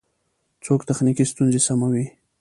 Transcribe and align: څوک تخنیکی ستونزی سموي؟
څوک 0.65 0.81
تخنیکی 0.89 1.23
ستونزی 1.31 1.59
سموي؟ 1.67 2.05